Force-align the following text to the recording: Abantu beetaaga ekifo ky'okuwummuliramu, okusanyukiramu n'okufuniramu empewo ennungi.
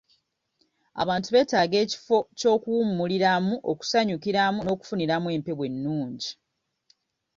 Abantu 1.01 1.27
beetaaga 1.31 1.77
ekifo 1.85 2.17
ky'okuwummuliramu, 2.37 3.53
okusanyukiramu 3.71 4.59
n'okufuniramu 4.63 5.27
empewo 5.35 5.63
ennungi. 5.69 6.29